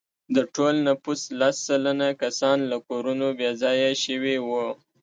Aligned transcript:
د 0.35 0.37
ټول 0.55 0.75
نفوس 0.87 1.21
لس 1.39 1.55
سلنه 1.67 2.09
کسان 2.21 2.57
له 2.71 2.77
کورونو 2.87 3.27
بې 3.37 3.49
ځایه 3.61 3.91
شوي 4.05 4.35
وو. 4.47 4.67